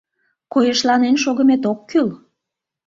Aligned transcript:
Койышланен 0.53 1.15
шогымет 1.23 1.63
ок 1.71 1.79
кӱл... 1.89 2.07